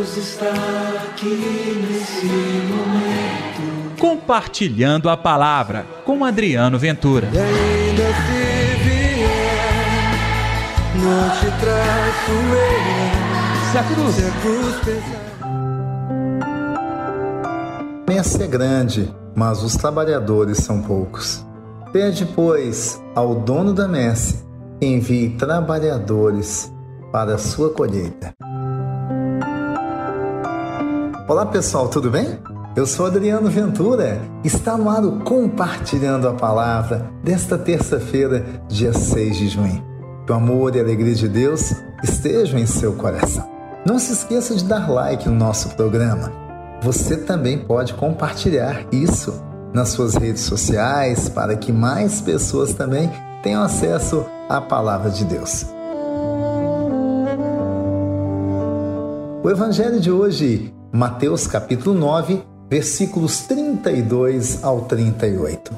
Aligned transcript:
Deus 0.00 0.16
está 0.16 0.48
aqui 1.04 1.76
nesse 1.86 2.24
momento. 2.24 3.98
Compartilhando 3.98 5.10
a 5.10 5.16
palavra 5.16 5.84
com 6.06 6.24
Adriano 6.24 6.78
Ventura. 6.78 7.28
E 7.30 7.38
ainda 7.38 8.04
se 8.04 8.78
vier, 8.82 9.28
não 10.96 11.28
te 11.36 11.50
traço 11.60 12.32
eu. 12.32 13.70
Se 13.70 13.76
a 13.76 13.82
cruz. 13.82 14.14
Se 14.14 14.24
a 14.24 14.30
cruz 14.40 14.76
pesar. 14.86 15.20
A 18.06 18.10
messe 18.10 18.42
é 18.42 18.46
grande, 18.46 19.14
mas 19.36 19.62
os 19.62 19.76
trabalhadores 19.76 20.56
são 20.60 20.80
poucos. 20.80 21.44
Pede, 21.92 22.24
pois, 22.24 22.98
ao 23.14 23.34
dono 23.34 23.74
da 23.74 23.86
messe 23.86 24.42
envie 24.80 25.36
trabalhadores 25.36 26.72
para 27.12 27.34
a 27.34 27.38
sua 27.38 27.68
colheita. 27.68 28.34
Olá 31.30 31.46
pessoal, 31.46 31.86
tudo 31.86 32.10
bem? 32.10 32.40
Eu 32.74 32.84
sou 32.84 33.06
Adriano 33.06 33.48
Ventura. 33.48 34.20
Está 34.42 34.76
no 34.76 34.90
ar 34.90 35.04
o 35.04 35.20
Compartilhando 35.20 36.26
a 36.26 36.34
Palavra 36.34 37.08
desta 37.22 37.56
terça-feira, 37.56 38.44
dia 38.66 38.92
6 38.92 39.36
de 39.36 39.48
junho. 39.48 39.80
Que 40.26 40.32
o 40.32 40.34
amor 40.34 40.74
e 40.74 40.80
a 40.80 40.82
alegria 40.82 41.14
de 41.14 41.28
Deus 41.28 41.72
estejam 42.02 42.58
em 42.58 42.66
seu 42.66 42.94
coração. 42.94 43.48
Não 43.86 43.96
se 43.96 44.12
esqueça 44.12 44.56
de 44.56 44.64
dar 44.64 44.90
like 44.90 45.28
no 45.28 45.36
nosso 45.36 45.68
programa. 45.76 46.32
Você 46.82 47.16
também 47.16 47.58
pode 47.58 47.94
compartilhar 47.94 48.84
isso 48.90 49.40
nas 49.72 49.90
suas 49.90 50.16
redes 50.16 50.42
sociais 50.42 51.28
para 51.28 51.54
que 51.54 51.70
mais 51.70 52.20
pessoas 52.20 52.74
também 52.74 53.08
tenham 53.40 53.62
acesso 53.62 54.26
à 54.48 54.60
palavra 54.60 55.12
de 55.12 55.24
Deus. 55.24 55.64
O 59.44 59.48
evangelho 59.48 60.00
de 60.00 60.10
hoje 60.10 60.74
Mateus 60.92 61.46
capítulo 61.46 61.96
9, 61.96 62.42
versículos 62.68 63.42
32 63.42 64.64
ao 64.64 64.80
38. 64.82 65.70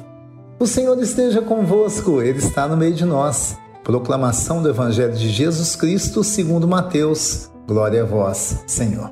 O 0.59 0.65
Senhor 0.65 0.97
esteja 1.03 1.39
convosco, 1.39 2.19
Ele 2.19 2.39
está 2.39 2.67
no 2.67 2.75
meio 2.75 2.95
de 2.95 3.05
nós. 3.05 3.55
Proclamação 3.83 4.63
do 4.63 4.69
Evangelho 4.69 5.13
de 5.13 5.29
Jesus 5.29 5.75
Cristo 5.75 6.23
segundo 6.23 6.67
Mateus. 6.67 7.51
Glória 7.67 8.01
a 8.01 8.05
vós, 8.05 8.63
Senhor. 8.65 9.11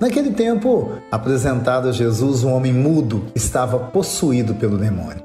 Naquele 0.00 0.30
tempo, 0.30 0.92
apresentado 1.10 1.88
a 1.88 1.92
Jesus 1.92 2.44
um 2.44 2.52
homem 2.52 2.72
mudo, 2.72 3.24
estava 3.34 3.80
possuído 3.80 4.54
pelo 4.54 4.78
demônio. 4.78 5.24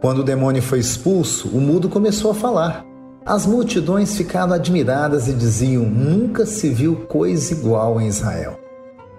Quando 0.00 0.20
o 0.20 0.24
demônio 0.24 0.62
foi 0.62 0.78
expulso, 0.78 1.48
o 1.48 1.60
mudo 1.60 1.88
começou 1.88 2.30
a 2.30 2.34
falar. 2.34 2.84
As 3.26 3.44
multidões 3.44 4.16
ficaram 4.16 4.52
admiradas 4.52 5.26
e 5.26 5.32
diziam: 5.32 5.82
Nunca 5.82 6.46
se 6.46 6.68
viu 6.68 6.94
coisa 7.08 7.52
igual 7.52 8.00
em 8.00 8.06
Israel. 8.06 8.57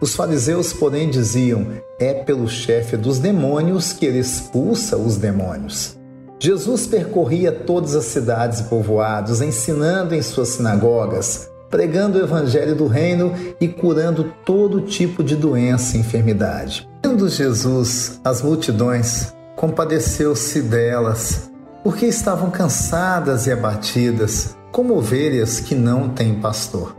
Os 0.02 0.16
fariseus, 0.16 0.72
porém, 0.72 1.10
diziam: 1.10 1.68
é 2.00 2.14
pelo 2.14 2.48
chefe 2.48 2.96
dos 2.96 3.20
demônios 3.20 3.92
que 3.94 4.06
ele 4.06 4.20
expulsa 4.20 4.98
os 4.98 5.18
demônios. 5.18 5.98
Jesus 6.40 6.88
percorria 6.88 7.52
todas 7.52 7.96
as 7.96 8.06
cidades 8.06 8.62
e 8.62 8.64
povoados, 8.64 9.42
ensinando 9.42 10.16
em 10.16 10.22
suas 10.22 10.50
sinagogas, 10.50 11.50
pregando 11.70 12.18
o 12.18 12.24
evangelho 12.24 12.76
do 12.76 12.88
reino 12.88 13.34
e 13.60 13.68
curando 13.68 14.34
todo 14.46 14.82
tipo 14.82 15.22
de 15.22 15.36
doença 15.36 15.98
e 15.98 16.00
enfermidade. 16.00 16.88
Vendo 17.06 17.28
Jesus 17.28 18.22
as 18.24 18.42
multidões, 18.42 19.34
compadeceu-se 19.58 20.62
delas, 20.62 21.52
porque 21.84 22.06
estavam 22.06 22.50
cansadas 22.50 23.46
e 23.46 23.52
abatidas, 23.52 24.56
como 24.72 24.96
ovelhas 24.96 25.60
que 25.60 25.76
não 25.76 26.08
têm 26.08 26.36
pastor. 26.36 26.96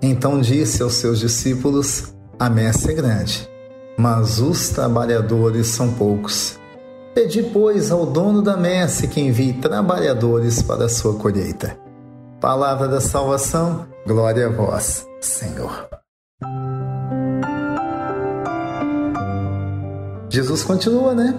Então 0.00 0.40
disse 0.40 0.82
aos 0.82 0.94
seus 0.94 1.18
discípulos: 1.18 2.14
a 2.38 2.48
messe 2.48 2.90
é 2.90 2.94
grande, 2.94 3.48
mas 3.98 4.38
os 4.38 4.68
trabalhadores 4.68 5.66
são 5.66 5.92
poucos. 5.92 6.56
Pedi, 7.14 7.42
pois, 7.42 7.90
ao 7.90 8.06
dono 8.06 8.40
da 8.40 8.56
messe 8.56 9.08
que 9.08 9.20
envie 9.20 9.54
trabalhadores 9.54 10.62
para 10.62 10.84
a 10.84 10.88
sua 10.88 11.14
colheita. 11.14 11.76
Palavra 12.40 12.86
da 12.86 13.00
salvação, 13.00 13.86
glória 14.06 14.46
a 14.46 14.50
vós, 14.50 15.04
Senhor. 15.20 15.88
Jesus 20.30 20.62
continua, 20.62 21.12
né? 21.12 21.34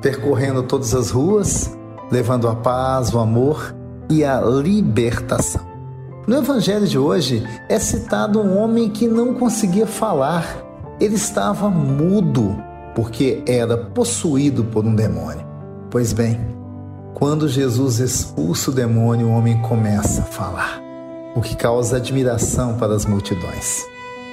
Percorrendo 0.00 0.62
todas 0.62 0.94
as 0.94 1.10
ruas, 1.10 1.76
levando 2.08 2.46
a 2.46 2.54
paz, 2.54 3.12
o 3.12 3.18
amor 3.18 3.74
e 4.08 4.22
a 4.22 4.40
libertação. 4.40 5.65
No 6.26 6.38
evangelho 6.38 6.88
de 6.88 6.98
hoje 6.98 7.46
é 7.68 7.78
citado 7.78 8.40
um 8.40 8.58
homem 8.58 8.90
que 8.90 9.06
não 9.06 9.32
conseguia 9.32 9.86
falar. 9.86 10.44
Ele 10.98 11.14
estava 11.14 11.70
mudo 11.70 12.60
porque 12.96 13.44
era 13.46 13.76
possuído 13.76 14.64
por 14.64 14.84
um 14.84 14.92
demônio. 14.92 15.46
Pois 15.88 16.12
bem, 16.12 16.40
quando 17.14 17.48
Jesus 17.48 18.00
expulsa 18.00 18.72
o 18.72 18.74
demônio, 18.74 19.28
o 19.28 19.30
homem 19.30 19.62
começa 19.62 20.22
a 20.22 20.24
falar, 20.24 20.82
o 21.36 21.40
que 21.40 21.54
causa 21.54 21.98
admiração 21.98 22.74
para 22.74 22.92
as 22.92 23.06
multidões. 23.06 23.86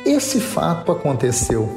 Esse 0.04 0.40
fato 0.40 0.92
aconteceu, 0.92 1.70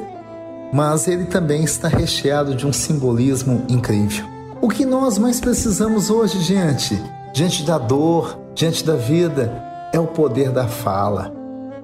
mas 0.73 1.07
ele 1.07 1.25
também 1.25 1.63
está 1.63 1.87
recheado 1.87 2.55
de 2.55 2.65
um 2.65 2.73
simbolismo 2.73 3.63
incrível. 3.69 4.25
O 4.61 4.67
que 4.67 4.83
nós 4.83 5.19
mais 5.19 5.39
precisamos 5.39 6.09
hoje, 6.09 6.39
diante, 6.39 6.99
diante 7.31 7.61
da 7.61 7.77
dor, 7.77 8.35
diante 8.55 8.83
da 8.83 8.95
vida, 8.95 9.66
é 9.97 9.99
o 9.99 10.05
poder 10.05 10.51
da 10.51 10.67
fala, 10.67 11.33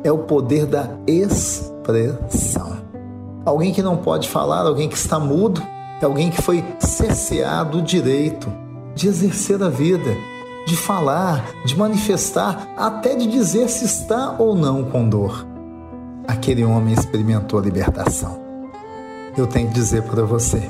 é 0.04 0.12
o 0.12 0.20
poder 0.20 0.68
da 0.68 0.88
expressão. 1.08 2.78
Alguém 3.44 3.74
que 3.74 3.82
não 3.82 3.98
pode 3.98 4.30
falar, 4.30 4.68
alguém 4.68 4.88
que 4.88 4.96
está 4.96 5.20
mudo, 5.20 5.62
é 6.00 6.06
alguém 6.06 6.30
que 6.30 6.40
foi 6.40 6.64
cerceado 6.80 7.80
o 7.80 7.82
direito 7.82 8.54
de 8.94 9.08
exercer 9.08 9.62
a 9.64 9.70
vida, 9.70 10.16
de 10.68 10.78
falar, 10.78 11.44
de 11.66 11.76
manifestar, 11.76 12.70
até 12.78 13.16
de 13.16 13.26
dizer 13.26 13.68
se 13.68 13.86
está 13.86 14.36
ou 14.38 14.56
não 14.56 14.84
com 14.84 15.10
dor. 15.10 15.46
Aquele 16.28 16.64
homem 16.64 16.94
experimentou 16.94 17.60
a 17.60 17.64
libertação. 17.64 18.40
Eu 19.36 19.48
tenho 19.48 19.70
que 19.70 19.74
dizer 19.74 20.04
para 20.04 20.22
você, 20.24 20.62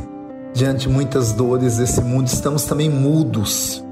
diante 0.53 0.87
de 0.87 0.89
muitas 0.89 1.33
dores 1.33 1.75
desse 1.77 2.01
mundo, 2.01 2.27
estamos 2.27 2.63
também 2.63 2.89
mudos 2.89 3.82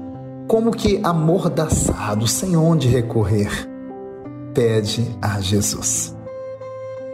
como 0.52 0.70
que 0.70 1.00
amordaçado, 1.02 2.28
sem 2.28 2.58
onde 2.58 2.86
recorrer, 2.86 3.66
pede 4.52 5.16
a 5.22 5.40
Jesus. 5.40 6.14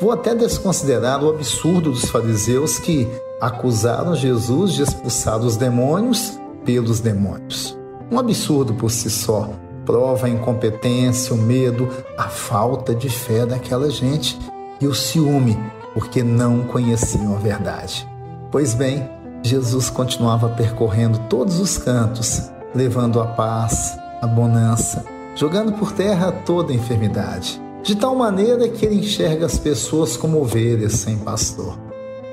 Vou 0.01 0.11
até 0.11 0.35
desconsiderar 0.35 1.23
o 1.23 1.31
absurdo 1.31 1.93
dos 1.93 2.07
fariseus 2.07 2.81
que 2.81 3.07
acusaram 3.41 4.17
Jesus 4.17 4.73
de 4.73 4.83
expulsar 4.83 5.39
os 5.39 5.57
demônios 5.57 6.37
pelos 6.65 6.99
demônios. 6.99 7.79
Um 8.11 8.19
absurdo 8.19 8.75
por 8.75 8.91
si 8.91 9.09
só, 9.09 9.51
prova 9.87 10.27
a 10.27 10.31
incompetência, 10.31 11.33
o 11.33 11.39
medo, 11.39 11.89
a 12.17 12.25
falta 12.25 12.93
de 12.93 13.09
fé 13.09 13.47
daquela 13.47 13.89
gente 13.89 14.37
e 14.81 14.87
o 14.89 14.95
ciúme, 14.97 15.57
porque 15.95 16.25
não 16.25 16.65
conheciam 16.65 17.37
a 17.37 17.39
verdade. 17.39 18.05
Pois 18.51 18.75
bem, 18.75 19.09
Jesus 19.45 19.89
continuava 19.89 20.49
percorrendo 20.49 21.21
todos 21.29 21.61
os 21.61 21.79
cantos, 21.79 22.51
levando 22.75 23.21
a 23.21 23.27
paz, 23.27 23.99
a 24.21 24.27
bonança, 24.27 25.05
jogando 25.35 25.73
por 25.73 25.93
terra 25.93 26.33
toda 26.33 26.73
enfermidade, 26.73 27.61
de 27.83 27.95
tal 27.97 28.15
maneira 28.15 28.69
que 28.69 28.85
ele 28.85 28.97
enxerga 28.97 29.47
as 29.47 29.59
pessoas 29.59 30.17
como 30.17 30.41
ovelhas 30.41 30.95
sem 30.95 31.17
pastor. 31.19 31.79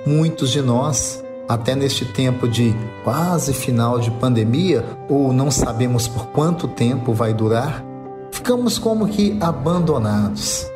Muitos 0.05 0.51
de 0.51 0.61
nós, 0.61 1.23
até 1.47 1.75
neste 1.75 2.05
tempo 2.05 2.47
de 2.47 2.75
quase 3.03 3.53
final 3.53 3.99
de 3.99 4.11
pandemia, 4.11 4.83
ou 5.09 5.31
não 5.31 5.49
sabemos 5.51 6.07
por 6.07 6.27
quanto 6.27 6.67
tempo 6.67 7.13
vai 7.13 7.33
durar, 7.33 7.83
ficamos 8.31 8.77
como 8.77 9.07
que 9.07 9.37
abandonados. 9.39 10.69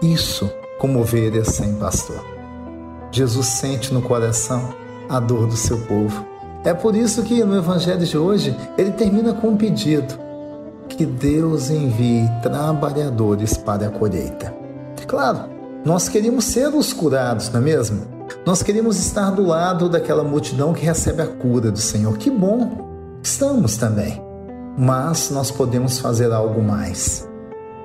Isso 0.00 0.50
como 0.78 1.00
ovelhas 1.00 1.48
sem 1.48 1.74
pastor. 1.74 2.24
Jesus 3.12 3.46
sente 3.46 3.92
no 3.92 4.00
coração 4.00 4.72
a 5.08 5.18
dor 5.18 5.46
do 5.46 5.56
seu 5.56 5.78
povo 5.80 6.24
é 6.64 6.74
por 6.74 6.94
isso 6.94 7.22
que 7.22 7.42
no 7.42 7.56
Evangelho 7.56 8.04
de 8.04 8.18
hoje 8.18 8.56
ele 8.76 8.92
termina 8.92 9.32
com 9.32 9.48
um 9.48 9.56
pedido: 9.56 10.18
que 10.88 11.06
Deus 11.06 11.70
envie 11.70 12.28
trabalhadores 12.42 13.56
para 13.56 13.86
a 13.86 13.90
colheita. 13.90 14.54
Claro, 15.06 15.48
nós 15.84 16.08
queríamos 16.08 16.44
ser 16.44 16.68
os 16.68 16.92
curados, 16.92 17.50
não 17.50 17.60
é 17.60 17.62
mesmo? 17.64 18.02
Nós 18.44 18.62
queríamos 18.62 18.98
estar 18.98 19.30
do 19.30 19.44
lado 19.44 19.88
daquela 19.88 20.22
multidão 20.22 20.72
que 20.72 20.84
recebe 20.84 21.22
a 21.22 21.26
cura 21.26 21.70
do 21.70 21.80
Senhor. 21.80 22.16
Que 22.16 22.30
bom! 22.30 23.18
Estamos 23.22 23.76
também. 23.76 24.22
Mas 24.78 25.30
nós 25.30 25.50
podemos 25.50 25.98
fazer 25.98 26.32
algo 26.32 26.62
mais. 26.62 27.28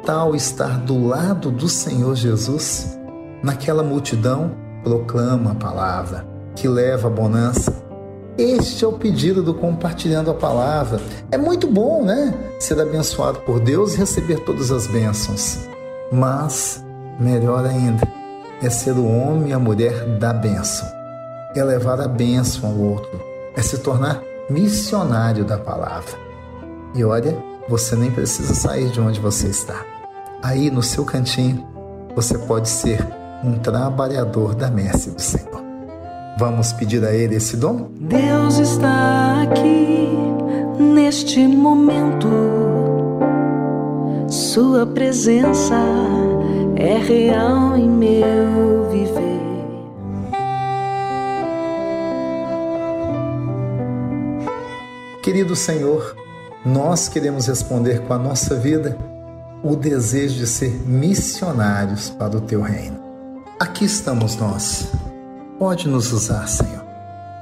Tal 0.06 0.36
estar 0.36 0.78
do 0.80 1.08
lado 1.08 1.50
do 1.50 1.68
Senhor 1.68 2.16
Jesus, 2.16 2.98
naquela 3.42 3.82
multidão, 3.82 4.52
proclama 4.84 5.54
a 5.54 5.56
palavra 5.56 6.28
que 6.56 6.68
leva 6.68 7.08
a 7.08 7.12
bonança, 7.12 7.74
este 8.38 8.84
é 8.84 8.88
o 8.88 8.94
pedido 8.94 9.42
do 9.42 9.54
compartilhando 9.54 10.30
a 10.30 10.34
palavra. 10.34 11.00
É 11.32 11.38
muito 11.38 11.68
bom, 11.68 12.04
né? 12.04 12.34
Ser 12.60 12.80
abençoado 12.80 13.40
por 13.40 13.60
Deus 13.60 13.94
e 13.94 13.98
receber 13.98 14.40
todas 14.42 14.72
as 14.72 14.88
bênçãos. 14.88 15.60
Mas, 16.12 16.84
melhor 17.20 17.66
ainda, 17.66 18.06
é 18.62 18.70
ser 18.70 18.92
o 18.92 19.06
homem 19.06 19.50
e 19.50 19.54
a 19.54 19.60
mulher 19.60 20.06
da 20.18 20.34
bênção, 20.34 20.88
é 21.56 21.64
levar 21.64 22.00
a 22.02 22.08
bênção 22.08 22.70
ao 22.70 22.78
outro, 22.78 23.22
é 23.56 23.62
se 23.62 23.78
tornar 23.80 24.22
missionário 24.50 25.46
da 25.46 25.58
palavra. 25.58 26.14
E 26.94 27.04
olha, 27.04 27.38
você 27.68 27.96
nem 27.96 28.12
precisa 28.12 28.54
sair 28.54 28.90
de 28.90 29.00
onde 29.00 29.20
você 29.20 29.48
está. 29.48 29.86
Aí 30.44 30.70
no 30.70 30.84
seu 30.84 31.04
cantinho, 31.04 31.66
você 32.16 32.38
pode 32.38 32.70
ser 32.70 33.06
um 33.44 33.58
trabalhador 33.60 34.56
da 34.56 34.70
messe 34.70 35.12
do 35.12 35.22
Senhor. 35.22 35.65
Vamos 36.38 36.74
pedir 36.74 37.04
a 37.06 37.14
Ele 37.14 37.36
esse 37.36 37.56
dom? 37.56 37.90
Deus 37.92 38.58
está 38.58 39.44
aqui 39.44 40.10
neste 40.78 41.48
momento. 41.48 42.28
Sua 44.28 44.86
presença 44.86 45.76
é 46.76 46.98
real 46.98 47.78
em 47.78 47.88
meu 47.88 48.90
viver. 48.92 49.36
Querido 55.24 55.56
Senhor, 55.56 56.16
nós 56.66 57.08
queremos 57.08 57.48
responder 57.48 58.02
com 58.02 58.14
a 58.14 58.20
nossa 58.20 58.56
vida 58.56 58.98
o 59.64 59.76
desejo 59.76 60.36
de 60.36 60.48
ser 60.48 60.72
missionários 60.86 62.10
para 62.10 62.36
o 62.38 62.42
teu 62.42 62.62
reino. 62.62 63.00
Aqui 63.58 63.86
estamos 63.86 64.36
nós. 64.36 64.92
Pode 65.58 65.88
nos 65.88 66.12
usar, 66.12 66.48
Senhor. 66.48 66.84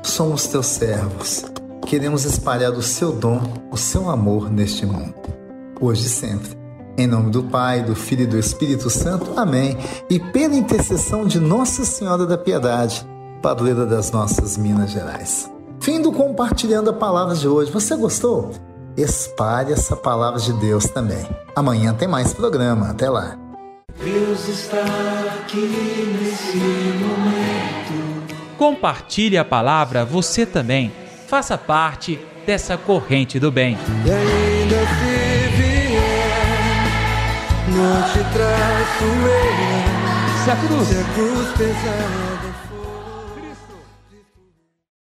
Somos 0.04 0.46
teus 0.46 0.68
servos. 0.68 1.46
Queremos 1.88 2.26
espalhar 2.26 2.72
o 2.74 2.82
seu 2.82 3.12
dom, 3.12 3.42
o 3.72 3.78
seu 3.78 4.08
amor 4.08 4.52
neste 4.52 4.86
mundo. 4.86 5.16
Hoje 5.82 6.06
e 6.06 6.10
sempre. 6.10 6.56
Em 6.96 7.08
nome 7.08 7.32
do 7.32 7.44
Pai, 7.44 7.82
do 7.82 7.96
Filho 7.96 8.24
e 8.24 8.28
do 8.28 8.38
Espírito 8.38 8.88
Santo. 8.88 9.34
Amém. 9.36 9.76
E 10.12 10.20
pela 10.20 10.54
intercessão 10.54 11.26
de 11.26 11.40
Nossa 11.40 11.84
Senhora 11.84 12.28
da 12.28 12.38
Piedade, 12.38 13.04
padroeira 13.42 13.84
das 13.84 14.12
nossas 14.12 14.58
Minas 14.58 14.92
Gerais. 14.92 15.50
Fim 15.80 16.00
do 16.00 16.12
compartilhando 16.12 16.92
a 16.92 16.94
palavra 16.94 17.34
de 17.34 17.48
hoje. 17.48 17.72
Você 17.72 17.96
gostou? 17.96 18.52
Espalhe 18.96 19.74
essa 19.74 19.96
palavra 19.96 20.40
de 20.40 20.54
Deus 20.54 20.86
também. 20.86 21.28
Amanhã 21.56 21.96
tem 21.96 22.08
mais 22.08 22.32
programa. 22.32 22.92
Até 22.92 23.10
lá. 23.10 23.36
Deus 24.04 24.48
está 24.48 24.84
aqui 25.42 26.16
nesse 26.22 26.58
momento. 26.58 28.03
Compartilhe 28.64 29.38
a 29.38 29.44
palavra 29.44 30.06
você 30.06 30.46
também. 30.46 30.90
Faça 31.28 31.58
parte 31.58 32.18
dessa 32.46 32.78
corrente 32.78 33.38
do 33.38 33.52
bem. 33.52 33.78
E 34.06 34.10
ainda 34.10 34.80
se 34.80 35.50
vier, 35.58 36.88
não 37.68 38.02
te 38.04 38.20
traço. 38.32 39.04
Se 40.46 40.50
a 40.50 40.56
cruz 40.56 40.88
Se 40.88 40.98
a 40.98 41.04
cruz 41.14 41.52